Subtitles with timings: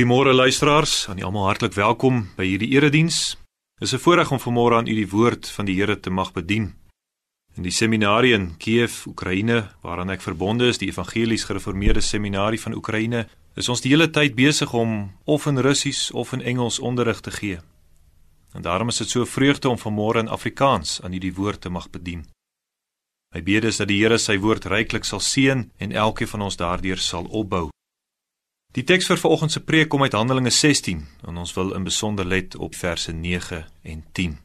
[0.00, 3.36] Goeiemôre luisteraars, aan almal hartlik welkom by hierdie erediens.
[3.76, 6.32] Dit is 'n voorreg om vanmôre aan u die woord van die Here te mag
[6.32, 6.74] bedien.
[7.56, 12.74] In die seminarie in Kiev, Oekraïne, waaraan ek verbonde is, die Evangelies Gereformeerde Seminarie van
[12.74, 17.20] Oekraïne, is ons die hele tyd besig om of in Russies of in Engels onderrig
[17.20, 17.58] te gee.
[18.54, 21.68] En daarom is dit so vreugde om vanmôre in Afrikaans aan u die woord te
[21.68, 22.26] mag bedien.
[23.34, 26.56] My bede is dat die Here sy woord ryklik sal seën en elkeen van ons
[26.56, 27.70] daardeur sal opbou.
[28.70, 32.26] Die teks vir vanoggend se preek kom uit Handelinge 16 en ons wil in besonder
[32.26, 34.36] let op verse 9 en 10.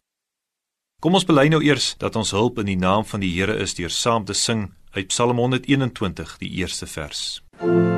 [1.01, 3.77] Kom ons bely nou eers dat ons hulp in die naam van die Here is
[3.77, 7.43] deur saam te sing uit Psalm 121 die eerste vers.
[7.61, 7.94] MUZIEK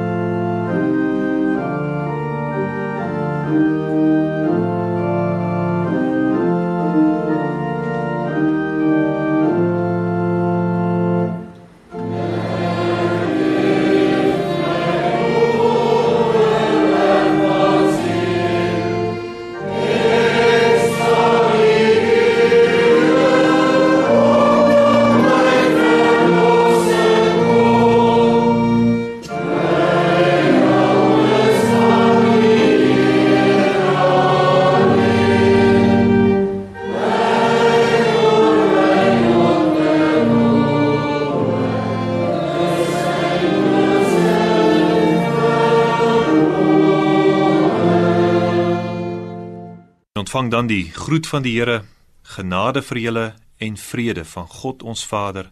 [50.37, 51.83] ontvang dan die groet van die Here,
[52.21, 55.49] genade vir julle en vrede van God ons Vader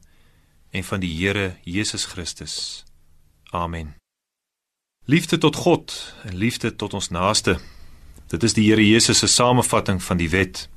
[0.69, 2.85] en van die Here Jesus Christus.
[3.50, 3.95] Amen.
[5.06, 7.57] Liefde tot God en liefde tot ons naaste.
[8.29, 10.69] Dit is die Here Jesus se samevatting van die wet.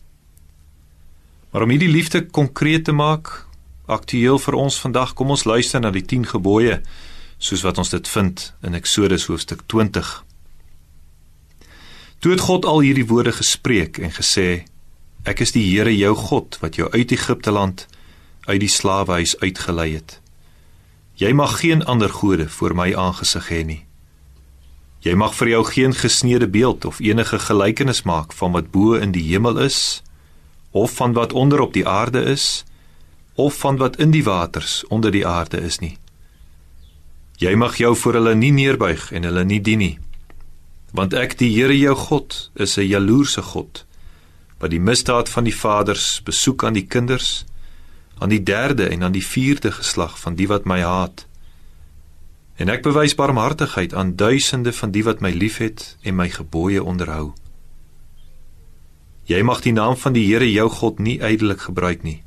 [1.53, 3.45] Maar om hierdie liefde konkreet te maak,
[3.87, 6.81] aktueel vir ons vandag, kom ons luister na die 10 gebooie
[7.39, 10.28] soos wat ons dit vind in Eksodus hoofstuk 20.
[12.19, 14.65] Toe het God al hierdie woorde gespreek en gesê:
[15.23, 17.87] Ek is die Here jou God wat jou uit Egipte land
[18.49, 20.19] uit die slawehuis uitgelei het.
[21.15, 23.83] Jy mag geen ander gode voor my aangesig hê nie.
[25.07, 29.15] Jy mag vir jou geen gesneede beeld of enige gelykenis maak van wat bo in
[29.15, 30.03] die hemel is
[30.71, 32.65] of van wat onder op die aarde is
[33.35, 35.95] of van wat in die waters onder die aarde is nie.
[37.39, 39.99] Jy mag jou voor hulle nie neerbuig en hulle nie dien nie
[40.93, 43.85] want ek die Here jou God is 'n jaloerse God
[44.59, 47.45] wat die misdaad van die vaders besoek aan die kinders
[48.19, 51.27] aan die derde en aan die vierde geslag van die wat my haat.
[52.57, 57.33] En ek bewys barmhartigheid aan duisende van die wat my liefhet en my gebooie onderhou.
[59.25, 62.23] Jy mag die naam van die Here jou God nie ydelik gebruik nie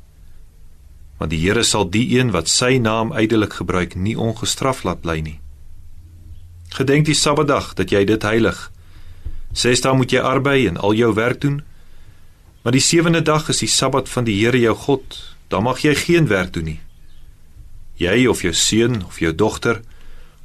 [1.22, 5.20] want die Here sal die een wat sy naam ydelik gebruik nie ongestraf laat bly
[5.22, 5.38] nie
[6.72, 8.70] Gedenk die Sabbatdag dat jy dit heilig.
[9.52, 11.60] Ses dae moet jy arbei en al jou werk doen.
[12.62, 15.18] Maar die sewende dag is die Sabbat van die Here jou God.
[15.52, 16.80] Dan mag jy geen werk doen nie.
[18.00, 19.82] Jy of jou seun of jou dogter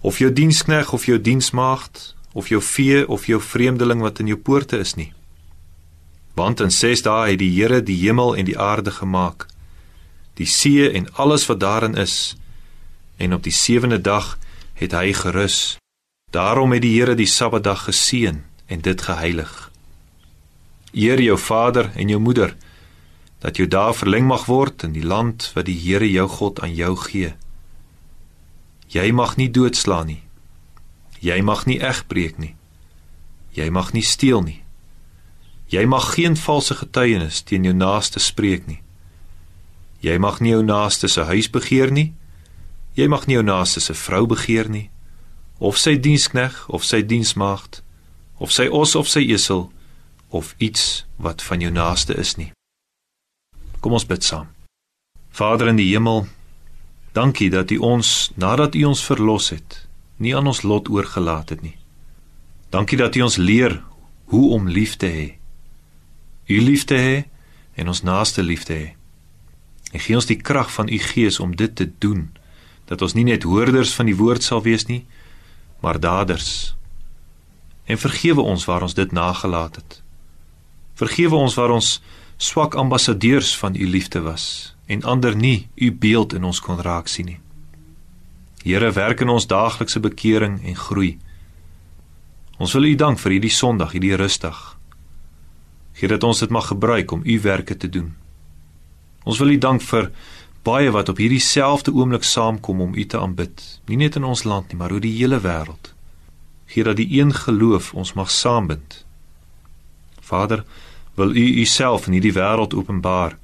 [0.01, 4.37] of jou dienskneg of jou diensmaagd of jou vee of jou vreemdeling wat in jou
[4.37, 5.13] poorte is nie.
[6.37, 9.47] Want in 6 dae het die Here die hemel en die aarde gemaak,
[10.37, 12.35] die see en alles wat daarin is,
[13.17, 14.35] en op die sewende dag
[14.77, 15.77] het hy gerus.
[16.27, 19.71] Daarom het die Here die Sabbatdag geseën en dit geheilig.
[20.91, 22.55] Eer jou vader en jou moeder
[23.39, 26.73] dat jou dae verleng mag word in die land wat die Here jou God aan
[26.75, 27.29] jou gee.
[28.91, 30.23] Jy mag nie doodslaan nie.
[31.23, 32.55] Jy mag nie egbreek nie.
[33.55, 34.59] Jy mag nie steel nie.
[35.71, 38.81] Jy mag geen valse getuienis teen jou naaste spreek nie.
[40.03, 42.11] Jy mag nie jou naaste se huis begeer nie.
[42.99, 44.89] Jy mag nie jou naaste se vrou begeer nie
[45.57, 47.81] of sy dienskneg of sy diensmaagd
[48.37, 49.67] of sy os of sy esel
[50.29, 52.51] of iets wat van jou naaste is nie.
[53.81, 54.49] Kom ons bid saam.
[55.31, 56.27] Vader in die hemel,
[57.13, 59.83] dankie dat U ons nadat U ons verlos het,
[60.17, 61.77] nie aan ons lot oorgelaat het nie.
[62.73, 63.79] Dankie dat U ons leer
[64.33, 65.27] hoe om lief te hê.
[66.47, 67.17] U liefde hê
[67.75, 68.87] en ons naaste liefde hê.
[69.93, 72.27] En gee ons die krag van U Gees om dit te doen,
[72.87, 75.05] dat ons nie net hoorders van die woord sal wees nie,
[75.87, 76.75] maar daders.
[77.87, 80.01] En vergewe ons waar ons dit nagelaat het.
[80.99, 82.01] Vergewe ons waar ons
[82.37, 87.07] swak ambassadeurs van u liefde was en ander nie u beeld in ons kon raak
[87.07, 87.39] sien nie.
[88.67, 91.13] Here, werk in ons daaglikse bekering en groei.
[92.59, 94.59] Ons wil u dank vir hierdie Sondag, hierdie rustdag.
[95.95, 98.11] Gee dat ons dit mag gebruik om u werke te doen.
[99.23, 100.11] Ons wil u dank vir
[100.67, 104.43] baie wat op hierdie selfde oomblik saamkom om U te aanbid, nie net in ons
[104.43, 105.93] land nie, maar oor die hele wêreld.
[106.67, 109.03] Gee dat die een geloof ons mag saambind.
[110.19, 110.65] Vader,
[111.15, 113.37] wil U Uself in hierdie wêreld openbaar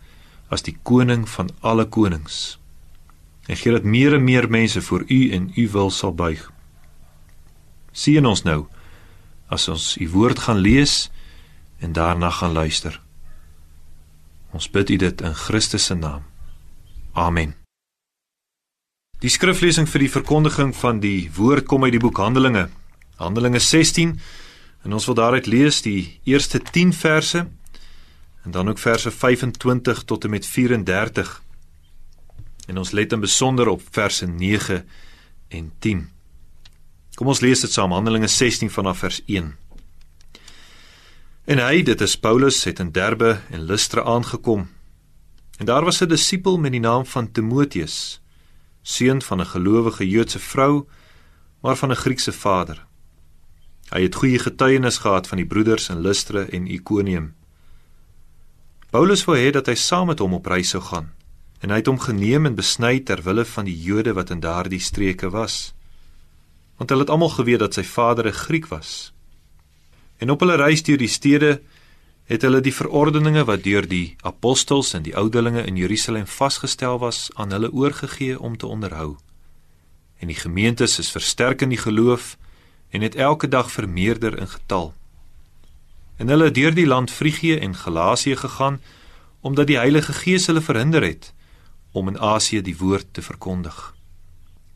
[0.51, 2.57] as die koning van alle konings.
[3.47, 6.43] En gee dat meer en meer mense voor U en U wil sal buig.
[7.91, 8.65] Sien ons nou
[9.47, 11.07] as ons U woord gaan lees
[11.79, 12.99] en daarna gaan luister.
[14.51, 16.32] Ons bid U dit in Christus se naam.
[17.13, 17.53] Amen.
[19.21, 22.67] Die skriflesing vir die verkondiging van die woord kom uit die boek Handelinge.
[23.21, 24.17] Handelinge 16
[24.83, 27.45] en ons wil daaruit lees die eerste 10 verse
[28.43, 31.41] en dan ook verse 25 tot en met 34.
[32.67, 34.81] En ons let in besonder op verse 9
[35.47, 36.03] en 10.
[37.15, 39.53] Kom ons lees dit saam Handelinge 16 vanaf vers 1.
[41.45, 44.72] En hy, dit is Paulus, het in Derbe en Lystra aangekom.
[45.57, 48.23] En daar was 'n disipel met die naam van Timoteus
[48.83, 50.85] seun van 'n gelowige Joodse vrou,
[51.61, 52.85] maar van 'n Griekse vader.
[53.89, 57.35] Hy het goeie getuienis gehad van die broeders in Lystra en Ikonium.
[58.89, 61.11] Paulus wou hê dat hy saam met hom op reis sou gaan,
[61.59, 64.79] en hy het hom geneem en besny ter wille van die Jode wat in daardie
[64.79, 65.73] streke was.
[66.77, 69.13] Want hulle het almal geweet dat sy vader 'n Griek was.
[70.17, 71.61] En op hulle reis deur die stede
[72.25, 77.29] het hulle die verordeninge wat deur die apostels en die ouderlinge in Jerusalem vasgestel was
[77.33, 79.17] aan hulle oorgegee om te onderhou.
[80.19, 82.37] En die gemeentes is versterk in die geloof
[82.89, 84.93] en het elke dag vermeerder in getal.
[86.17, 88.81] En hulle het deur die land Frigië en Galasië gegaan
[89.41, 91.33] omdat die Heilige Gees hulle verhinder het
[91.91, 93.93] om in Asië die woord te verkondig.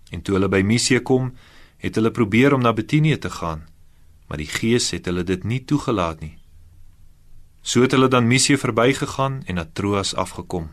[0.10, 1.32] En toe hulle by Misië kom,
[1.78, 3.64] het hulle probeer om na Betanië te gaan,
[4.28, 6.38] maar die Gees het hulle dit nie toegelaat nie.
[7.68, 10.70] So het hulle dan Missie verbygegaan en na Troas afgekom.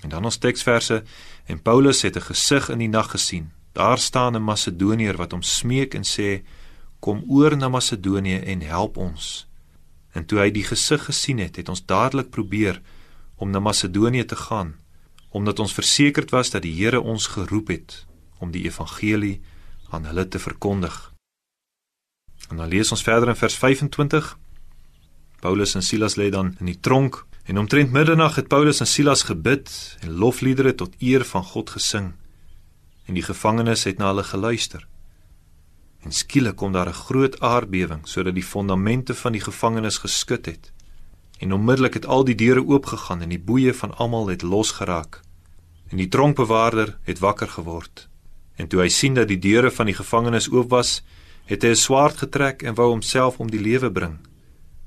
[0.00, 1.02] En dan ons teksverse
[1.44, 3.52] en Paulus het 'n gesig in die nag gesien.
[3.72, 6.44] Daar staan 'n Macedoniër wat hom smeek en sê:
[6.98, 9.46] "Kom oor na Macedonië en help ons."
[10.12, 12.80] En toe hy die gesig gesien het, het ons dadelik probeer
[13.34, 14.74] om na Macedonië te gaan,
[15.28, 18.06] omdat ons versekerd was dat die Here ons geroep het
[18.38, 19.40] om die evangelie
[19.90, 21.12] aan hulle te verkondig.
[22.48, 24.38] En dan lees ons verder in vers 25.
[25.44, 29.26] Paulus en Silas lê dan in die tronk en omtrent middernag het Paulus en Silas
[29.28, 29.68] gebid
[30.00, 32.06] en lofliedere tot eer van God gesing.
[33.04, 34.86] En die gevangenes het na hulle geluister.
[36.00, 40.72] En skielik kom daar 'n groot aardbewing sodat die fondamente van die gevangenes geskud het.
[41.38, 45.20] En onmiddellik het al die deure oopgegaan en die boeye van almal het losgeraak.
[45.88, 48.08] En die tronkbewaarder het wakker geword.
[48.56, 51.02] En toe hy sien dat die deure van die gevangenes oop was,
[51.44, 54.18] het hy 'n swaard getrek en wou homself om die lewe bring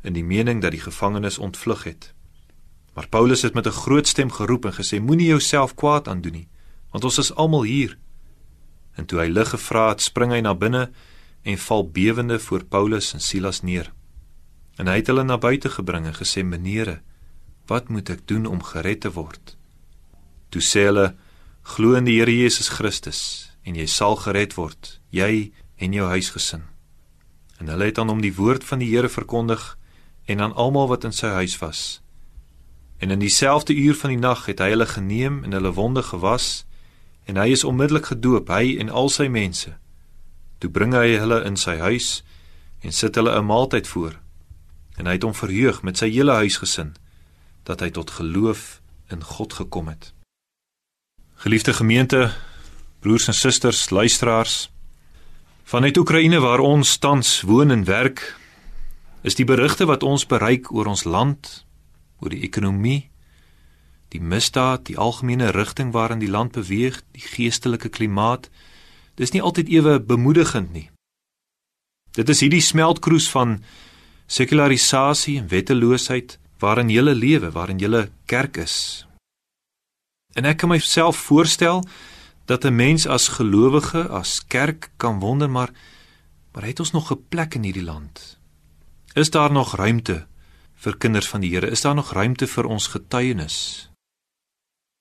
[0.08, 2.14] in die mening dat die gevangenes ontvlug het.
[2.96, 6.48] Maar Paulus het met 'n groot stem geroep en gesê: Moenie jouself kwaad aandoen nie,
[6.92, 7.98] want ons is almal hier.
[8.94, 10.92] En toe hy lig gevra het, spring hy na binne
[11.42, 13.94] en val bewende voor Paulus en Silas neer.
[14.76, 17.02] En hy het hulle na buite gebring en gesê: "Menere,
[17.66, 19.58] wat moet ek doen om gered te word?"
[20.50, 21.16] Toe sê hulle:
[21.62, 26.64] "Glo in die Here Jesus Christus en jy sal gered word, jy en jou huisgesin."
[27.58, 29.76] En hulle het aan hom die woord van die Here verkondig
[30.27, 32.01] en aan almal wat in sy huis was.
[32.98, 36.65] En in dieselfde uur van die nag het hy hulle geneem en hulle wonde gewas
[37.25, 39.75] en hy is onmiddellik gedoop hy en al sy mense.
[40.57, 42.24] Toe bring hy hulle in sy huis
[42.81, 44.19] en sit hulle 'n maaltyd voor.
[44.98, 46.96] En hy het hom verheug met sy hele huisgesin
[47.63, 50.13] dat hy tot geloof in God gekom het.
[51.36, 52.31] Geliefde gemeente,
[53.00, 54.72] broers en susters, luisteraars,
[55.63, 58.36] vanuit Oekraïne waar ons tans woon en werk,
[59.27, 61.65] is die berigte wat ons bereik oor ons land,
[62.24, 63.10] oor die ekonomie,
[64.15, 68.48] die misdaad, die algemene rigting waarin die land beweeg, die geestelike klimaat,
[69.19, 70.88] dis nie altyd ewe bemoedigend nie.
[72.15, 73.60] Dit is hierdie smeltkroes van
[74.31, 79.05] sekularisasie en wetteloosheid waarin jy lewe, waarin jy kerk is.
[80.36, 81.84] En ek kan myself voorstel
[82.46, 85.72] dat 'n mens as gelowige, as kerk kan wonder maar
[86.53, 88.37] maar het ons nog 'n plek in hierdie land?
[89.17, 90.27] Is daar nog ruimte
[90.74, 91.69] vir kinders van die Here?
[91.69, 93.89] Is daar nog ruimte vir ons getuienis?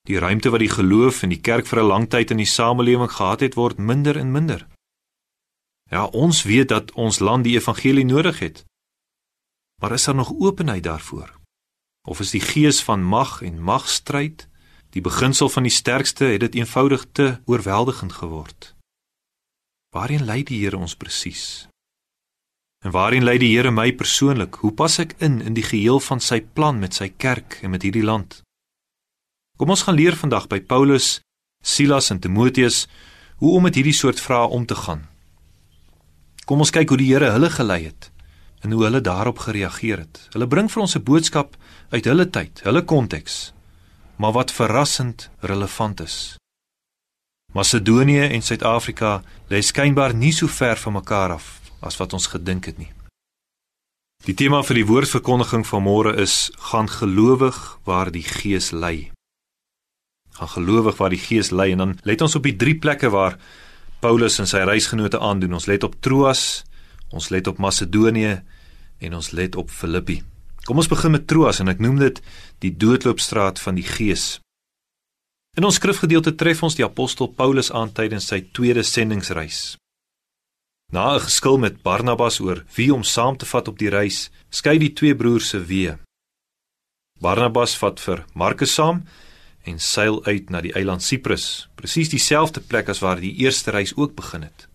[0.09, 3.13] Die ruimte wat die geloof en die kerk vir 'n lang tyd in die samelewing
[3.13, 4.67] gehad het, word minder en minder.
[5.91, 8.65] Ja, ons weet dat ons land die evangelie nodig het.
[9.83, 11.41] Maar is daar nog openheid daarvoor?
[12.09, 14.49] Of is die gees van mag en magstryd,
[14.91, 18.75] die beginsel van die sterkste, het dit eenvoudig te oorweldigend geword?
[19.93, 21.69] Waarheen lei die Here ons presies?
[22.85, 24.55] En waarin lei die Here my persoonlik?
[24.61, 27.83] Hoe pas ek in in die geheel van sy plan met sy kerk en met
[27.83, 28.43] hierdie land?
[29.57, 31.21] Kom ons gaan leer vandag by Paulus,
[31.65, 32.85] Silas en Timoteus
[33.41, 35.07] hoe om met hierdie soort vrae om te gaan.
[36.45, 38.11] Kom ons kyk hoe die Here hulle gelei het
[38.65, 40.21] en hoe hulle daarop gereageer het.
[40.33, 41.57] Hulle bring vir ons 'n boodskap
[41.91, 43.53] uit hulle tyd, hulle konteks,
[44.17, 46.37] maar wat verrassend relevant is.
[47.53, 52.67] Macedonië en Suid-Afrika lê skynbaar nie so ver van mekaar af as wat ons gedink
[52.71, 52.93] het nie.
[54.25, 59.13] Die tema vir die woordverkondiging van môre is gaan gelowig waar die Gees lei.
[60.39, 63.37] Gaan gelowig waar die Gees lei en dan let ons op die drie plekke waar
[64.01, 65.55] Paulus en sy reisgenote aandoen.
[65.61, 66.65] Ons let op Troas,
[67.13, 68.41] ons let op Macedonië
[68.99, 70.23] en ons let op Filippi.
[70.67, 72.21] Kom ons begin met Troas en ek noem dit
[72.65, 74.41] die doodloopstraat van die Gees.
[75.57, 79.77] In ons skrifgedeelte tref ons die apostel Paulus aan tydens sy tweede sendingsreis.
[80.93, 84.79] Na 'n geskil met Barnabas oor wie om saam te vat op die reis, skei
[84.79, 85.99] die twee broers se weë.
[87.21, 89.05] Barnabas vat vir Markus saam
[89.65, 93.97] en seil uit na die eiland Siprus, presies dieselfde plek as waar die eerste reis
[93.97, 94.69] ook begin het.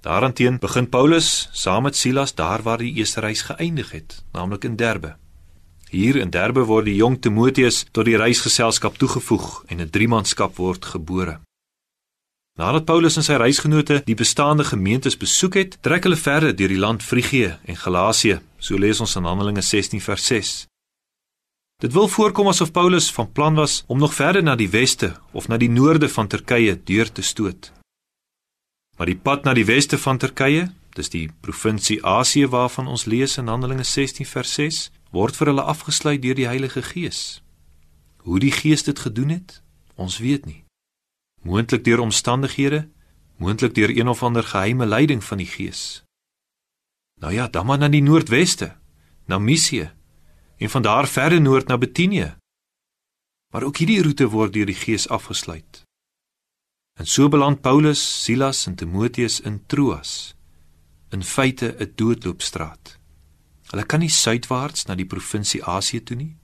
[0.00, 4.76] Daaranteen begin Paulus saam met Silas daar waar die eerste reis geëindig het, naamlik in
[4.76, 5.16] Derbe.
[5.90, 10.84] Hier in Derbe word die jong Timoteus tot die reisgeselskap toegevoeg en 'n driemanskap word
[10.84, 11.40] gebore.
[12.56, 16.80] Nadat Paulus en sy reisgenote die bestaande gemeentes besoek het, trek hulle verder deur die
[16.80, 20.54] land Frigië en Galasië, so lees ons in Handelinge 16 vers 6.
[21.84, 25.52] Dit wil voorkom asof Paulus van plan was om nog verder na die weste of
[25.52, 27.72] na die noorde van Turkye deur te stoot.
[28.96, 33.36] Maar die pad na die weste van Turkye, dis die provinsie Asië waarvan ons lees
[33.36, 37.42] in Handelinge 16 vers 6, word vir hulle afgesluit deur die Heilige Gees.
[38.24, 39.60] Hoe die Gees dit gedoen het,
[40.00, 40.62] ons weet nie.
[41.42, 42.88] Moontlik deur omstandighede,
[43.36, 46.02] moontlik deur een of ander geheime leiding van die Gees.
[47.20, 48.76] Nou ja, dan maar na die noordweste,
[49.24, 49.90] na Misië
[50.56, 52.36] en van daar verder noord na Betinië.
[53.52, 55.82] Maar ook hierdie roete word deur die Gees afgesluit.
[56.96, 60.34] En so beland Paulus, Silas en Timoteus in Troas,
[61.10, 62.98] in feite 'n doodloopstraat.
[63.66, 66.36] Hulle kan nie suidwaarts na die provinsie Asië toe nie.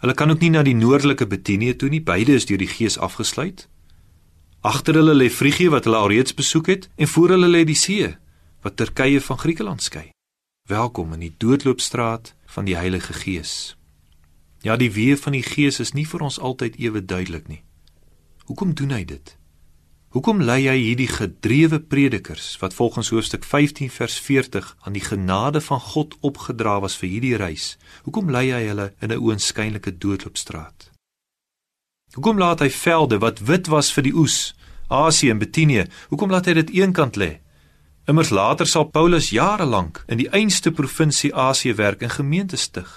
[0.00, 2.98] Hulle kan ook nie na die noordelike Betinië toe nie, beide is deur die Gees
[2.98, 3.68] afgesluit.
[4.60, 8.10] Agter hulle lê Frigië wat hulle alreeds besoek het en voor hulle lê die see
[8.60, 10.10] wat Turkye van Griekeland skei.
[10.68, 13.76] Welkom in die doodloopstraat van die Heilige Gees.
[14.60, 17.62] Ja, die weë van die Gees is nie vir ons altyd ewe duidelik nie.
[18.52, 19.32] Hoekom doen hy dit?
[20.12, 25.64] Hoekom lei hy hierdie gedrewe predikers wat volgens hoofstuk 15 vers 40 aan die genade
[25.64, 27.78] van God opgedra was vir hierdie reis?
[28.04, 30.89] Hoekom lei hy hulle in 'n oënskynlike doodloopstraat?
[32.14, 34.54] Hoekom laat hy velde wat wit was vir die oes,
[34.90, 37.36] Asië en Betinië, hoekom laat hy dit eenkant lê?
[38.10, 42.90] Immers later sal Paulus jare lank in die einste provinsie Asië werk en gemeente stig.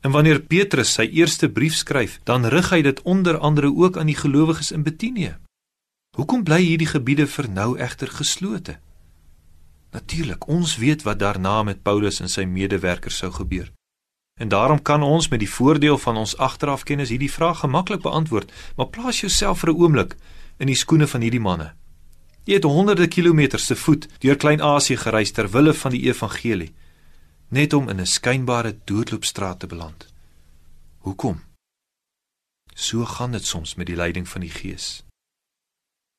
[0.00, 4.08] En wanneer Petrus sy eerste brief skryf, dan rig hy dit onder andere ook aan
[4.08, 5.34] die gelowiges in Betinië.
[6.16, 8.78] Hoekom bly hierdie gebiede vir nou egter geslote?
[9.92, 13.68] Natuurlik, ons weet wat daarna met Paulus en sy medewerkers sou gebeur.
[14.40, 18.88] En daarom kan ons met die voordeel van ons agterafkennis hierdie vraag gemaklik beantwoord, maar
[18.88, 20.16] plaas jouself vir 'n oomblik
[20.56, 21.74] in die skoene van hierdie manne.
[22.44, 26.72] Jy het honderde kilometers te voet deur Klein-Asië gereis ter wille van die evangelie,
[27.48, 30.06] net om in 'n skynbare doodloopstraat te beland.
[30.98, 31.40] Hoekom?
[32.74, 35.04] So gaan dit soms met die leiding van die Gees.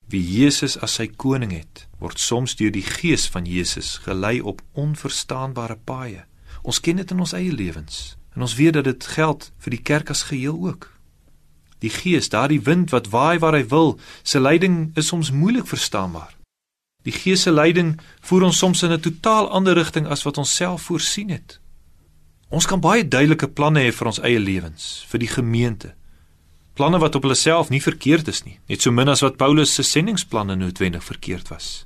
[0.07, 4.61] Wie Jesus as sy koning het, word soms deur die gees van Jesus gelei op
[4.71, 6.25] onverstaanbare paaie.
[6.61, 9.83] Ons ken dit in ons eie lewens en ons weet dat dit geld vir die
[9.83, 10.87] kerk as geheel ook.
[11.81, 16.37] Die gees, daardie wind wat waai waar hy wil, se leiding is soms moeilik verstaanbaar.
[17.03, 20.55] Die gees se leiding voer ons soms in 'n totaal ander rigting as wat ons
[20.55, 21.59] self voorsien het.
[22.49, 25.95] Ons kan baie duidelike planne hê vir ons eie lewens, vir die gemeente,
[26.73, 29.73] planne wat op hulle self nie verkeerd is nie, net so min as wat Paulus
[29.73, 31.85] se sendingsplanne noodwendig verkeerd was.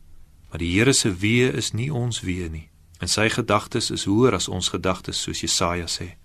[0.50, 4.38] Maar die Here se weë is nie ons weë nie, en sy gedagtes is hoër
[4.40, 6.16] as ons gedagtes, soos Jesaja sê.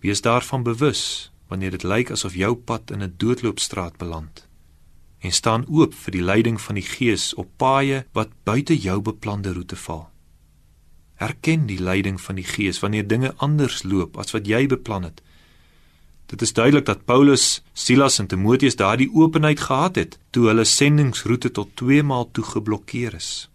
[0.00, 4.46] Wees daarvan bewus wanneer dit lyk asof jou pad in 'n doodloopstraat beland
[5.20, 9.52] en staan oop vir die leiding van die Gees op paaie wat buite jou beplande
[9.52, 10.08] roete val.
[11.16, 15.20] Erken die leiding van die Gees wanneer dinge anders loop as wat jy beplan het
[16.30, 21.50] Dit is duidelik dat Paulus, Silas en Timoteus daardie openheid gehad het toe hulle sendingsroete
[21.50, 23.49] tot twee maal toe geblokkeer is.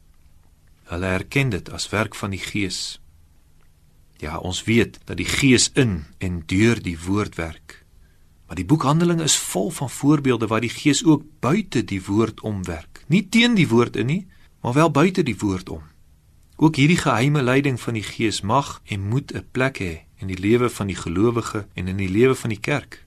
[0.86, 3.00] Hulle erken dit as werk van die Gees.
[4.22, 7.82] Ja, ons weet dat die Gees in en deur die woord werk.
[8.46, 12.42] Maar die boek Handelinge is vol van voorbeelde waar die Gees ook buite die woord
[12.42, 13.02] omwerk.
[13.08, 14.28] Nie teen die woord in nie,
[14.62, 15.82] maar wel buite die woord om.
[16.56, 20.40] Ook hierdie geheime leiding van die Gees mag en moet 'n plek hê in die
[20.40, 23.06] lewe van die gelowige en in die lewe van die kerk.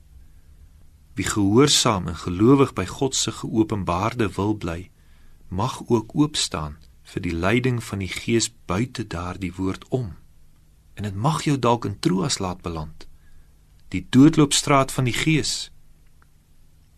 [1.15, 4.91] Wie gehoorsaam en gelowig by God se geopenbaarde wil bly,
[5.49, 6.77] mag ook oop staan
[7.09, 10.13] vir die leiding van die Gees buite daardie woord om.
[10.95, 13.07] En dit mag jou dalk in Troas laat beland.
[13.89, 15.71] Die doodloopstraat van die Gees.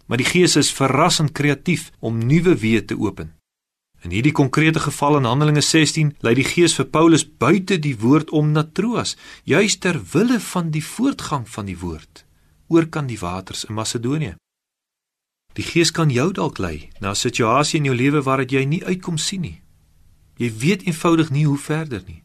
[0.07, 3.37] Maar die Gees is verrassend kreatief om nuwe weë te open.
[4.01, 8.33] In hierdie konkrete geval in Handelinge 16 lei die Gees vir Paulus buite die woord
[8.35, 9.15] om na Troas,
[9.45, 12.25] juis ter wille van die voortgang van die woord
[12.71, 14.37] oor kan die waters in Macedonië.
[15.59, 18.85] Die Gees kan jou dalk lei na 'n situasie in jou lewe waaruit jy nie
[18.85, 19.61] uitkom sien nie.
[20.41, 22.23] Jy weet eenvoudig nie hoe verder nie.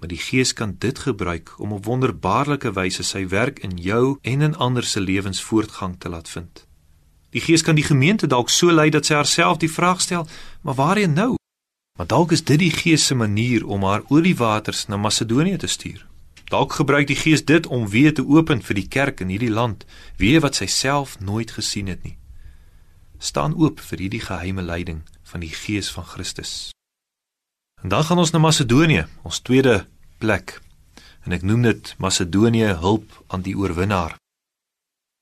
[0.00, 4.40] Maar die Gees kan dit gebruik om op wonderbaarlike wyse sy werk in jou en
[4.40, 6.64] in ander se lewens voortgang te laat vind.
[7.30, 10.26] Die Gees kan die gemeente dalk so lei dat sy haarself die vraag stel:
[10.62, 11.34] "Maar waarheen nou?"
[11.98, 15.56] Maar dalk is dit die Gees se manier om haar oor die waters na Macedonië
[15.56, 16.06] te stuur.
[16.44, 19.84] Dalk gebruik die Gees dit om weer te open vir die kerk in hierdie land,
[20.16, 22.16] weer wat sy self nooit gesien het nie.
[23.18, 26.75] Staan oop vir hierdie geheime leiding van die Gees van Christus.
[27.86, 29.86] En dan gaan ons na Macedonië, ons tweede
[30.18, 30.56] plek.
[31.22, 34.16] En ek noem dit Macedonië hulp aan die oorwinnaar.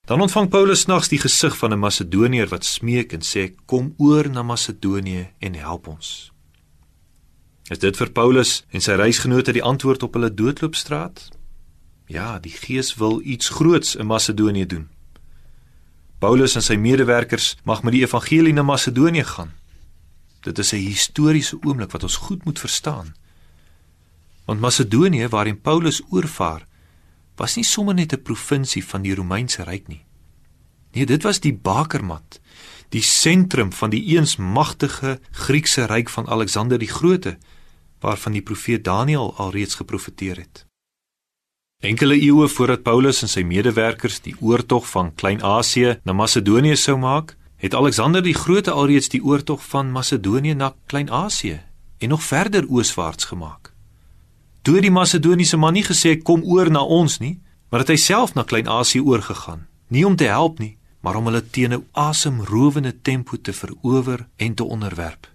[0.09, 4.31] Dan ontvang Paulus nags die gesig van 'n Macedoniër wat smeek en sê kom oor
[4.31, 6.33] na Macedonië en help ons.
[7.69, 11.29] Is dit vir Paulus en sy reisgenote die antwoord op hulle doodloopstraat?
[12.07, 14.89] Ja, die Gees wil iets groots in Macedonië doen.
[16.19, 19.53] Paulus en sy medewerkers mag met die evangelie na Macedonië gaan.
[20.45, 23.15] Dit is 'n historiese oomblik wat ons goed moet verstaan.
[24.45, 26.67] Want Macedonië waarin Paulus oorvaar,
[27.37, 30.05] was nie sommer net 'n provinsie van die Romeinse ryk nie.
[30.93, 32.41] Nee, dit was die bakermat,
[32.89, 37.39] die sentrum van die eens magtige Griekse ryk van Alexander die Grote,
[38.01, 40.67] waarvan die profeet Daniël alreeds geprofeteer het.
[41.83, 47.37] Enkele eeue voordat Paulus en sy medewerkers die oortog van Klein-Asië na Macedonië sou maak,
[47.65, 51.61] het Alexander die Grote alreeds die oortog van Macedonië na Klein-Asië
[51.99, 53.73] en nog verder ooswaarts gemaak.
[54.63, 57.39] Toe die Macedoniese man nie gesê kom oor na ons nie,
[57.71, 61.41] maar het hy self na Klein-Asië oorgegaan, nie om te help nie, maar om hulle
[61.41, 65.33] teen 'n asemrowende tempo te verower en te onderwerp.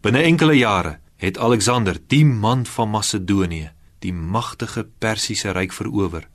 [0.00, 6.29] Binne enkele jare het Alexander, die man van Macedonië, die magtige Persiese ryk verower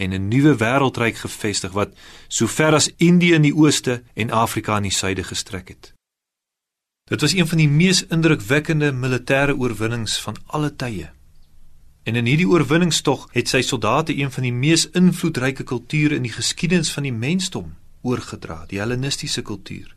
[0.00, 1.94] en 'n nuwe wêreldryk gevestig wat
[2.28, 5.92] so ver as Indië in die ooste en Afrika in die suide gestrek het.
[7.10, 11.10] Dit was een van die mees indrukwekkende militêre oorwinnings van alle tye.
[12.02, 16.32] En in hierdie oorwinningstog het sy soldate een van die mees invloedryke kulture in die
[16.32, 19.96] geskiedenis van die mensdom oorgedra, die Hellenistiese kultuur.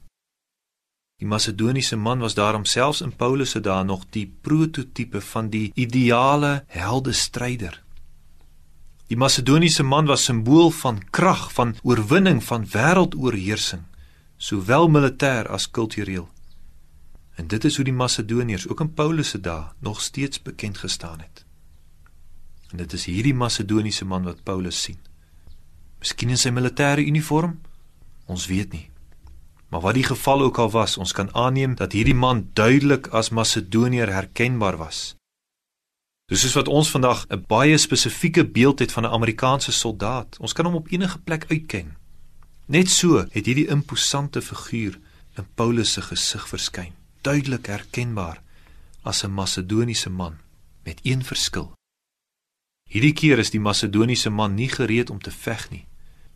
[1.21, 5.71] Die Macedoniese man was daarom selfs in Paulus se dae nog die prototipe van die
[5.73, 7.82] ideale helde stryder.
[9.07, 13.83] Die Macedoniese man was simbool van krag, van oorwinning, van wêreldoorheersing,
[14.37, 16.29] sowel militêr as kultureel.
[17.35, 21.19] En dit is hoe die Macedoniërs ook in Paulus se dae nog steeds bekend gestaan
[21.19, 21.45] het.
[22.71, 24.97] En dit is hierdie Macedoniese man wat Paulus sien.
[25.99, 27.59] Miskien in sy militêre uniform?
[28.25, 28.87] Ons weet nie.
[29.69, 33.29] Maar wat die geval ook al was, ons kan aanneem dat hierdie man duidelik as
[33.29, 35.13] Macedoniër herkenbaar was.
[36.25, 40.37] Dis soos wat ons vandag 'n baie spesifieke beeld het van 'n Amerikaanse soldaat.
[40.39, 41.95] Ons kan hom op enige plek uitken.
[42.65, 44.99] Net so het hierdie imposante figuur
[45.37, 48.41] in Paulus se gesig verskyn duidelik herkenbaar
[49.01, 50.35] as 'n Macedoniese man
[50.83, 51.71] met een verskil.
[52.89, 55.87] Hierdie keer is die Macedoniese man nie gereed om te veg nie.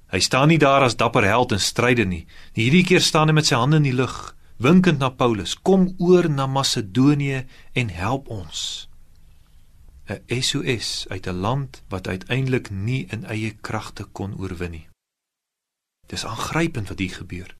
[0.08, 2.26] Hy staan nie daar as dapper held in stryde nie.
[2.54, 6.30] Hierdie keer staan hy met sy hande in die lug, winkend na Paulus: "Kom oor
[6.30, 8.87] na Macedonië en help ons."
[10.08, 14.88] 'n SOS uit 'n land wat uiteindelik nie in eie kragte kon oorwin nie.
[16.08, 17.56] Dis aangrypend wat hier gebeur.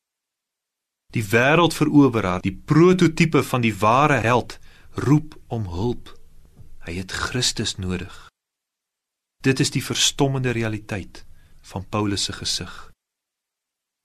[1.12, 4.60] Die wêreldveroweraar, die prototipe van die ware held,
[4.92, 6.20] roep om hulp.
[6.80, 8.30] Hy het Christus nodig.
[9.44, 11.26] Dit is die verstommende realiteit
[11.62, 12.92] van Paulus se gesig.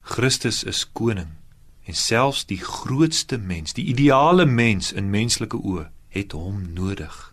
[0.03, 1.31] Christus is koning
[1.83, 7.32] en selfs die grootste mens, die ideale mens in menslike oë, het hom nodig.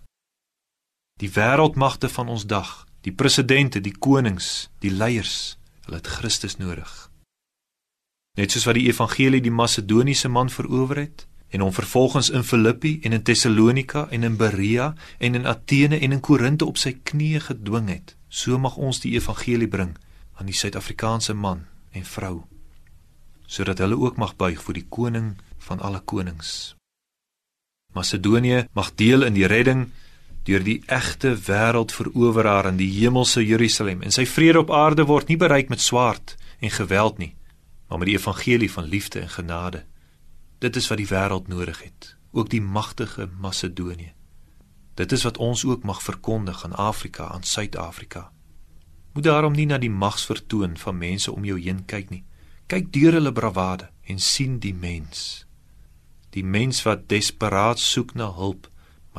[1.21, 6.89] Die wêreldmagte van ons dag, die presidente, die konings, die leiers, hulle het Christus nodig.
[8.41, 13.01] Net soos wat die evangelie die Macedoniese man verower het en hom vervolgens in Filippi
[13.05, 17.43] en in Tessalonika en in Berea en in Athene en in Korinte op sy knieë
[17.51, 19.97] gedwing het, so mag ons die evangelie bring
[20.39, 22.39] aan die Suid-Afrikaanse man en vrou
[23.51, 25.33] sodat hulle ook mag buig voor die koning
[25.67, 26.77] van alle konings.
[27.93, 29.89] Macedonië mag deel in die redding
[30.45, 35.37] deur die egte wêreldveroweraar in die hemelse Jerusalem en sy vrede op aarde word nie
[35.41, 37.35] bereik met swaard en geweld nie
[37.91, 39.85] maar met die evangelie van liefde en genade.
[40.63, 42.17] Dit is wat die wêreld nodig het.
[42.33, 44.13] ook die magtige Macedonië.
[44.95, 48.33] Dit is wat ons ook mag verkondig aan Afrika, aan Suid-Afrika.
[49.13, 52.25] Moet daarom nie na die magsvertoon van mense om jou heen kyk nie.
[52.67, 55.47] Kyk deur hulle bravade en sien die mens.
[56.31, 58.70] Die mens wat desperaat soek na hulp,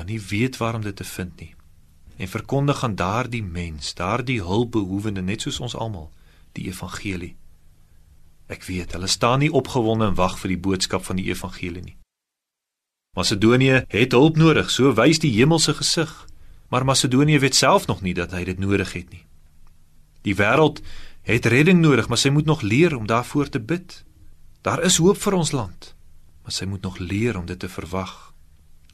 [0.01, 1.55] maar nie weet waar om dit te vind nie.
[2.17, 6.09] En verkondig aan daardie mens, daardie hulpbehoewende net soos ons almal,
[6.57, 7.35] die evangelie.
[8.49, 11.97] Ek weet, hulle staan nie opgewonde en wag vir die boodskap van die evangelie nie.
[13.13, 16.09] Macedonië het hulp nodig, so wys die hemelse gesig.
[16.73, 19.25] Maar Macedonië weet self nog nie dat hy dit nodig het nie.
[20.25, 20.81] Die wêreld
[21.29, 24.01] het redding nodig, maar sy moet nog leer om daarvoor te bid.
[24.65, 25.93] Daar is hoop vir ons land,
[26.41, 28.31] maar sy moet nog leer om dit te verwag.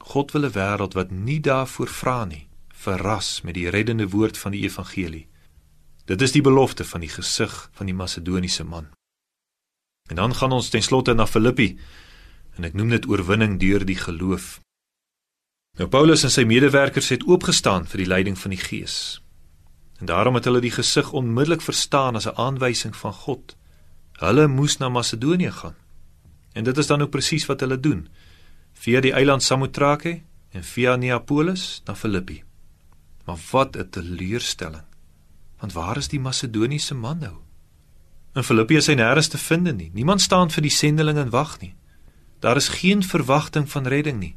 [0.08, 4.52] God wil 'n wêreld wat nie daarvoor vra nie, verras met die reddende woord van
[4.52, 5.28] die evangelie.
[6.06, 8.88] Dit is die belofte van die gesig van die Macedoniese man.
[10.10, 11.80] En dan gaan ons ten slotte na Filippi
[12.56, 14.60] en ek noem dit oorwinning deur die geloof.
[15.78, 19.22] Nou Paulus en sy medewerkers het oopgestaan vir die leiding van die Gees.
[20.00, 23.58] En daarom het hulle die gesig onmiddellik verstaan as 'n aanwysing van God.
[24.12, 25.76] Hulle moes na Macedonië gaan.
[26.54, 28.08] En dit is dan ook presies wat hulle doen.
[28.78, 30.22] Via die eiland Samothrake
[30.54, 32.44] en via Neapolis na Filippi.
[33.26, 34.86] Maar wat 'n teleurstelling.
[35.60, 37.36] Want waar is die Macedoniese man nou?
[38.34, 39.92] In Filippi is hy nêrens te vind nie.
[39.94, 41.76] Niemand staan vir die sendeling en wag nie.
[42.40, 44.36] Daar is geen verwagting van redding nie.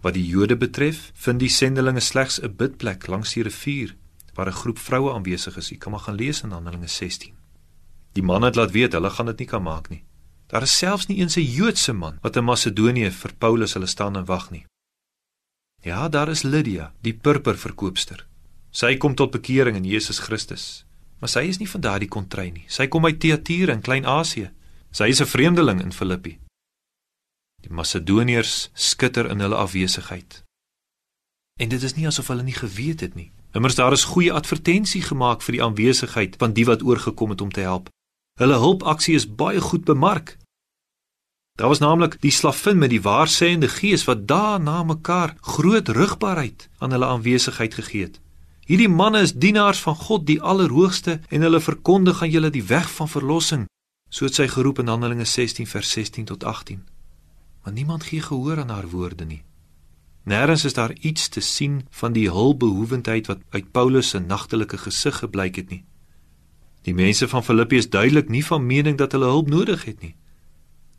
[0.00, 3.94] Wat die Jode betref, vind die sendelinge slegs 'n bidplek langs die rivier
[4.34, 5.68] waar 'n groep vroue aanwesig is.
[5.68, 7.34] Jy kan maar gaan lees in Handelinge 16.
[8.12, 10.04] Die manne het laat weet hulle gaan dit nie kan maak nie.
[10.54, 14.16] Daar is selfs nie eens 'n Joodse man wat in Macedonië vir Paulus hulle staan
[14.16, 14.66] en wag nie.
[15.82, 18.26] Ja, daar is Lydia, die purperverkoopster.
[18.70, 20.84] Sy kom tot bekering in Jesus Christus.
[21.18, 22.64] Maar sy is nie van daardie kontry nie.
[22.66, 24.50] Sy kom uit Thyatira in Klein-Asië.
[24.90, 26.38] Sy is 'n vreemdeling in Filippi.
[27.60, 30.42] Die Macedoniërs skitter in hulle afwesigheid.
[31.60, 33.30] En dit is nie asof hulle nie geweet het nie.
[33.52, 37.50] Immers daar is goeie advertensie gemaak vir die aanwesigheid van die wat oorgekom het om
[37.50, 37.88] te help.
[38.38, 40.38] Hulle hulpaksie is baie goed bemark.
[41.54, 46.90] Daar was naamlik die slavin met die waarsêende gees wat daarna mekaar groot rugbaarheid aan
[46.90, 48.20] hulle aanwesigheid gegee het.
[48.66, 52.90] Hierdie manne is dienaars van God die Allerhoogste en hulle verkondig aan julle die weg
[52.90, 53.68] van verlossing,
[54.08, 56.82] soos hy geroep in Handelinge 16 vers 16 tot 18
[57.64, 59.42] maar niemand gee gehoor aan haar woorde nie.
[60.24, 65.18] Nêrens is daar iets te sien van die hulpbehoewendheid wat uit Paulus se nagtelike gesig
[65.18, 65.84] gebleik het nie.
[66.82, 70.14] Die mense van Filippi is duidelik nie van mening dat hulle hulp nodig het nie.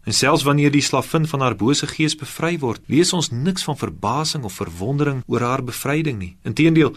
[0.06, 3.78] En selfs wanneer die slavin van haar bose gees bevry word, lees ons niks van
[3.78, 6.36] verbasing of verwondering oor haar bevryding nie.
[6.46, 6.94] Inteendeel,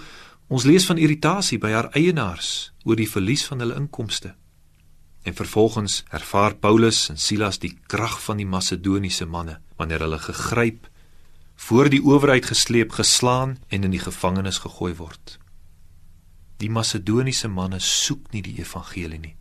[0.49, 4.35] ons lees van irritasie by haar eienaars oor die verlies van hulle inkomste.
[5.25, 10.88] En vervolgens ervaar Paulus en Silas die krag van die Macedoniese manne wanneer hulle gegryp,
[11.59, 15.38] voor die owerheid gesleep, geslaan en in die gevangenis gegooi word.
[16.61, 19.38] Die Macedoniese manne soek nie die evangelie nie.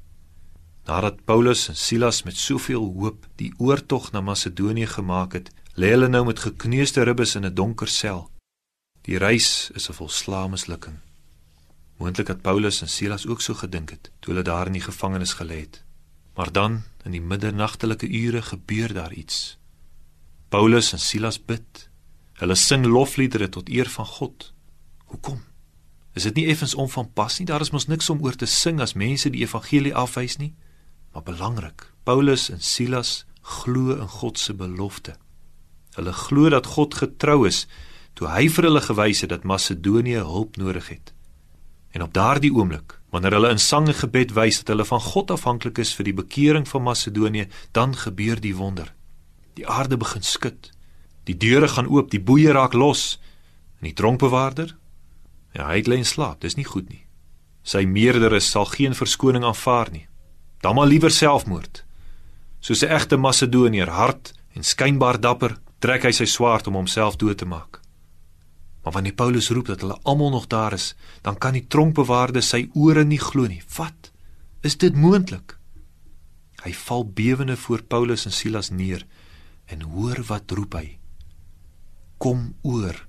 [0.87, 6.07] Nadat Paulus en Silas met soveel hoop die oortog na Macedonië gemaak het, lê hulle
[6.07, 8.31] nou met gekneusde ribbes in 'n donker sel.
[9.01, 10.97] Die reis is 'n volslae mislukking.
[11.97, 15.33] Moontlik dat Paulus en Silas ook so gedink het toe hulle daar in die gevangenis
[15.33, 15.83] gelê het.
[16.35, 19.57] Maar dan, in die middernagtelike ure, gebeur daar iets.
[20.49, 21.89] Paulus en Silas bid.
[22.33, 24.53] Hulle sing lofliedere tot eer van God.
[24.97, 25.43] Hoekom?
[26.13, 27.45] Is dit nie effens onvanpas nie?
[27.45, 30.55] Daar is mos niks om oor te sing as mense die evangelie afwys nie.
[31.17, 35.15] Maar belangrik, Paulus en Silas glo in God se belofte.
[35.93, 37.63] Hulle glo dat God getrou is
[38.13, 41.13] toe hy vir hulle gewys het dat Macedonië hulp nodig het.
[41.89, 45.33] En op daardie oomblik, wanneer hulle in sang en gebed wys dat hulle van God
[45.33, 48.93] afhanklik is vir die bekering van Macedonië, dan gebeur die wonder.
[49.57, 50.69] Die aarde begin skud.
[51.25, 53.17] Die deure gaan oop, die boeye raak los.
[53.81, 54.75] En die tronkbewaarder?
[55.57, 57.07] Ja, hy lê in slaap, dis nie goed nie.
[57.65, 60.05] Sy meerderes sal geen verskoning aanvaar nie.
[60.59, 61.85] Dan maar liewer selfmoord.
[62.59, 67.37] Soos 'n egte Macedoniër, hard en skynbaar dapper, trek hy sy swaard om homself dood
[67.37, 67.81] te maak.
[68.83, 72.69] Maar wanneer Paulus roep dat hulle almal nog daar is, dan kan die tronkbewaarde sy
[72.73, 73.61] ore nie glo nie.
[73.77, 74.11] Wat?
[74.61, 75.57] Is dit moontlik?
[76.63, 79.05] Hy val bewende voor Paulus en Silas neer
[79.65, 80.97] en hoor wat roep hy.
[82.17, 83.07] Kom oor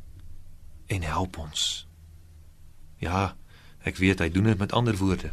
[0.87, 1.87] en help ons.
[2.99, 3.37] Ja,
[3.87, 5.31] ek weet hy doen dit met ander woorde.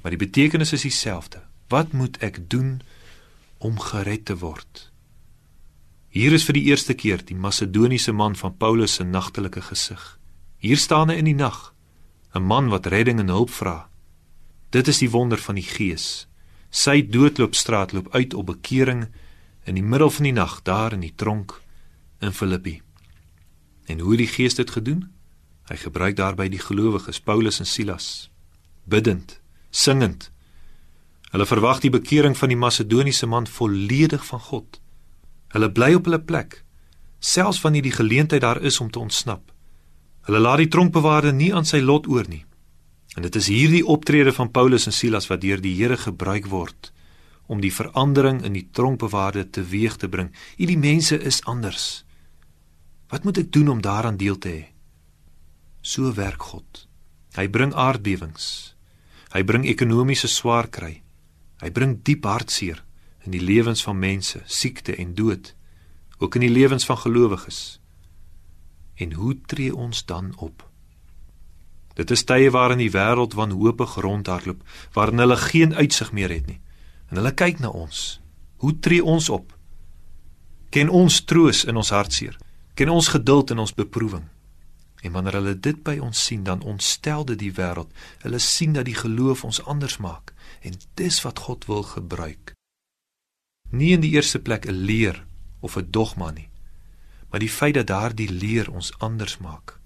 [0.00, 1.42] Maar die betekenis is dieselfde.
[1.68, 2.80] Wat moet ek doen
[3.58, 4.88] om gered te word?
[6.10, 10.18] Hier is vir die eerste keer die Macedoniese man van Paulus se nagtelike gesig.
[10.58, 11.72] Hier staan hy in die nag,
[12.34, 13.88] 'n man wat redding en hulp vra.
[14.70, 16.26] Dit is die wonder van die Gees.
[16.70, 19.08] Sy doodloopstraat loop uit op bekering
[19.64, 21.60] in die middel van die nag daar in die tronk
[22.20, 22.82] in Filippi.
[23.86, 25.10] En hoe die Gees dit gedoen?
[25.68, 28.30] Hy gebruik daarby die gelowiges Paulus en Silas
[28.84, 29.39] bidend,
[29.70, 30.30] singend.
[31.30, 34.80] Hulle verwag die bekering van die Macedoniese man volledig van God.
[35.54, 36.62] Hulle bly op hulle plek,
[37.18, 39.52] selfs wanneer die geleentheid daar is om te ontsnap.
[40.26, 42.44] Hulle laat die tronkbewaarder nie aan sy lot oor nie.
[43.16, 46.92] En dit is hierdie optrede van Paulus en Silas wat deur die Here gebruik word
[47.50, 50.28] om die verandering in die tronkbewaarder teweeg te bring.
[50.54, 52.04] Hierdie mense is anders.
[53.10, 54.62] Wat moet ek doen om daaraan deel te hê?
[55.82, 56.84] So werk God.
[57.34, 58.76] Hy bring aardbewings.
[59.30, 61.02] Hy bring ekonomiese swaar kry.
[61.62, 62.82] Hy bring diep hartseer
[63.26, 65.52] in die lewens van mense, siekte en dood,
[66.18, 67.78] ook in die lewens van gelowiges.
[68.96, 70.64] En hoe tree ons dan op?
[71.94, 74.62] Dit is tye waarin die wêreld wanhoopig rondhardloop,
[74.96, 76.60] waarin hulle geen uitsig meer het nie.
[77.10, 78.20] En hulle kyk na ons.
[78.64, 79.52] Hoe tree ons op?
[80.70, 82.38] Ken ons troos in ons hartseer?
[82.74, 84.24] Ken ons geduld in ons beproewing?
[85.00, 87.92] En wanneer hulle dit by ons sien, dan ontstel dit die wêreld.
[88.20, 92.52] Hulle sien dat die geloof ons anders maak en dis wat God wil gebruik.
[93.70, 95.24] Nie in die eerste plek 'n leer
[95.60, 96.48] of 'n dogma nie,
[97.30, 99.78] maar die feit dat daardie leer ons anders maak.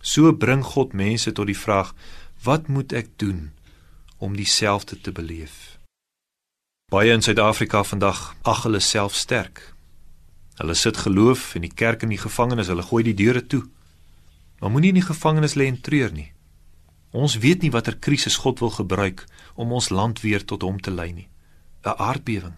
[0.00, 1.94] So bring God mense tot die vraag:
[2.42, 3.52] Wat moet ek doen
[4.16, 5.78] om dieselfde te beleef?
[6.90, 9.74] Baie in Suid-Afrika vandag ag hulle self sterk.
[10.54, 13.62] Hulle sit geloof in die kerk en die gevangenis, hulle gooi die deure toe.
[14.60, 16.30] Maar moenie in die gevangenis lê en treur nie.
[17.10, 20.92] Ons weet nie watter krisis God wil gebruik om ons land weer tot hom te
[20.94, 21.28] lei nie.
[21.82, 22.54] 'n Aardbewing,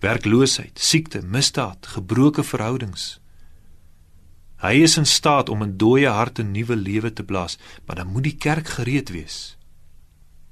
[0.00, 3.20] werkloosheid, siekte, misdaad, gebroke verhoudings.
[4.58, 8.22] Hy is in staat om in dooie harte nuwe lewe te blaas, maar dan moet
[8.22, 9.56] die kerk gereed wees.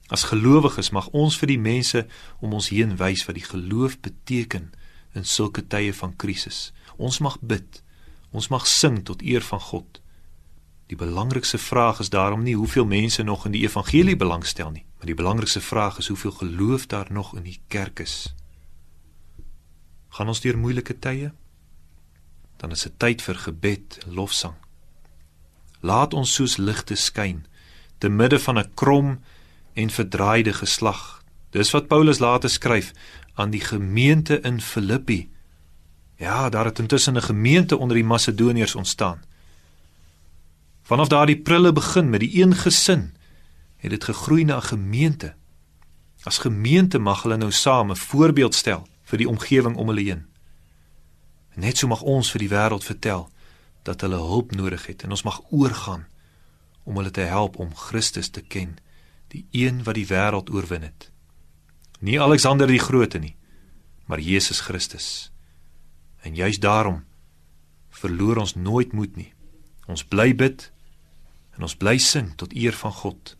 [0.07, 2.07] As gelowiges mag ons vir die mense
[2.39, 4.71] om ons heen wys wat die geloof beteken
[5.19, 6.73] in sulke tye van krisis.
[6.97, 7.83] Ons mag bid.
[8.31, 10.01] Ons mag sing tot eer van God.
[10.87, 15.07] Die belangrikste vraag is daarom nie hoeveel mense nog in die evangelie belangstel nie, maar
[15.07, 18.35] die belangrikste vraag is hoeveel geloof daar nog in die kerk is.
[20.09, 21.33] Gaan ons deur moeilike tye?
[22.57, 24.55] Dan is dit tyd vir gebed en lofsang.
[25.81, 27.45] Laat ons soos ligte skyn
[27.99, 29.21] te midde van 'n krom
[29.75, 31.23] en verdraaide geslag.
[31.51, 32.93] Dis wat Paulus later skryf
[33.35, 35.31] aan die gemeente in Filippi.
[36.17, 39.23] Ja, daar het intussen 'n gemeente onder die Macedoniërs ontstaan.
[40.87, 43.09] Vanaf daardie prille begin met die een gesin
[43.77, 45.35] het dit gegroei na 'n gemeente.
[46.23, 50.27] As gemeente mag hulle nou saam 'n voorbeeld stel vir die omgewing om hulle heen.
[51.55, 53.31] Net so mag ons vir die wêreld vertel
[53.83, 56.07] dat hulle hulp nodig het en ons mag oorgaan
[56.83, 58.77] om hulle te help om Christus te ken,
[59.29, 61.11] die een wat die wêreld oorwin het.
[61.99, 63.37] Nie Alexander die Grote nie,
[64.05, 65.33] maar Jesus Christus.
[66.21, 67.05] En juis daarom
[67.91, 69.33] verloor ons nooit moed nie.
[69.87, 70.73] Ons bly bid
[71.57, 73.37] en ons bly sing tot eer van God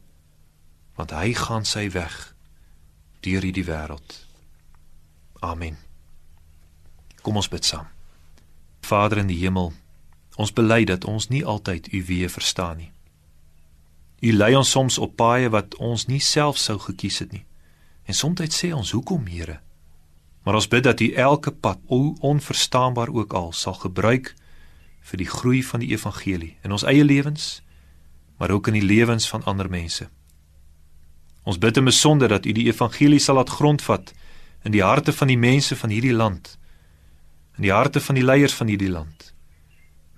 [0.97, 2.15] want hy gaan sy weg
[3.21, 4.15] deur hierdie wêreld.
[5.45, 5.77] Amen.
[7.21, 7.91] Kom ons bid saam.
[8.87, 9.75] Vader in die hemel,
[10.41, 12.91] ons bely dat ons nie altyd u weë verstaan nie.
[14.25, 17.45] U lei ons soms op paaie wat ons nie self sou gekies het nie.
[18.09, 19.61] En soms sê ons, "Hoekom, Here?"
[20.45, 24.35] Maar ons bid dat u elke pad, hoe onverstaanbaar ook al, sal gebruik
[25.01, 27.63] vir die groei van die evangelie in ons eie lewens
[28.37, 30.09] maar ook in die lewens van ander mense.
[31.43, 34.13] Ons bid in besonder dat U die evangelie sal laat grondvat
[34.67, 36.59] in die harte van die mense van hierdie land,
[37.57, 39.33] in die harte van die leiers van hierdie land.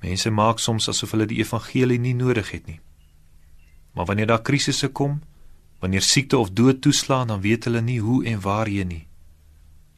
[0.00, 2.80] Mense maak soms asof hulle die evangelie nie nodig het nie.
[3.92, 5.20] Maar wanneer daar krisisse kom,
[5.78, 9.06] wanneer siekte of dood toeslaan, dan weet hulle nie hoe en waarheen nie.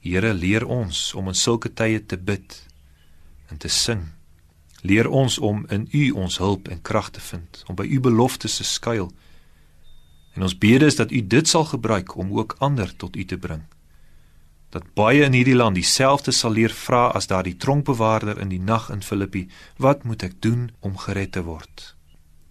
[0.00, 2.56] Here leer ons om in sulke tye te bid
[3.48, 4.09] en te sing
[4.82, 8.56] Leer ons om in U ons hulp en krag te vind, om by U beloftes
[8.56, 9.10] te skuil.
[10.34, 13.38] En ons bede is dat U dit sal gebruik om ook ander tot U te
[13.38, 13.62] bring.
[14.70, 18.90] Dat baie in hierdie land dieselfde sal leer vra as daardie tronkbewaarder in die nag
[18.90, 21.94] in Filippi, wat moet ek doen om gered te word?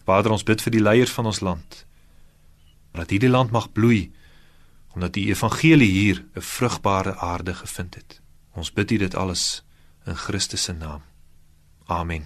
[0.04, 1.86] Vader, ons bid vir die leiers van ons land.
[2.92, 4.10] Dat hierdie land mag bloei
[4.98, 8.22] omdat die evangelie hier 'n vrugbare aarde gevind het.
[8.54, 9.64] Ons bid U dit alles
[10.06, 11.09] in Christus se naam.
[11.90, 12.26] Amen.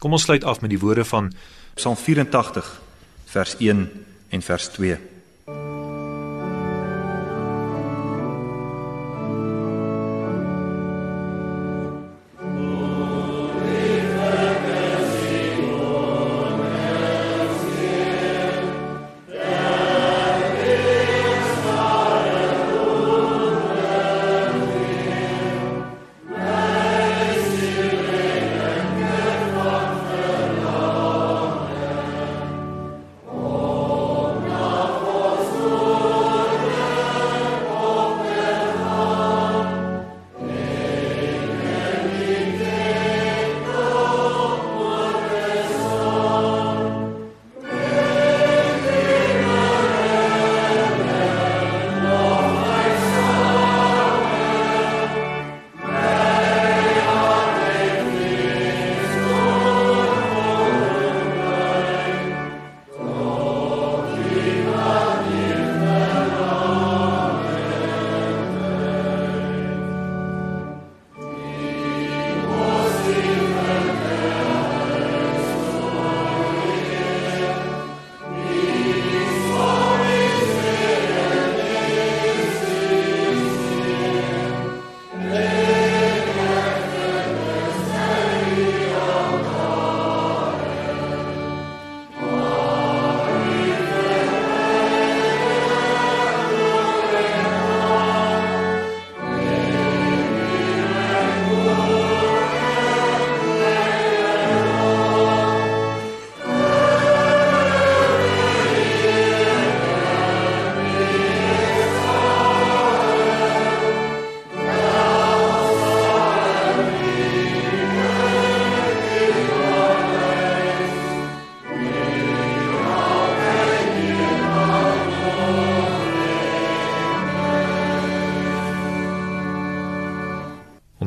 [0.00, 1.32] Kom ons sluit af met die woorde van
[1.76, 2.80] Psalm 84
[3.24, 3.84] vers 1
[4.28, 4.96] en vers 2.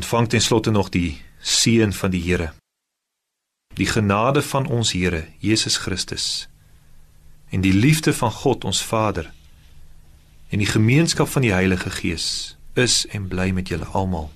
[0.08, 2.54] Ontvang ten slotte nog die seën van die Here.
[3.76, 6.48] Die genade van ons Here Jesus Christus
[7.50, 9.28] en die liefde van God ons Vader
[10.48, 14.32] en die gemeenskap van die Heilige Gees is en bly met julle almal.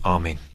[0.00, 0.47] Amen.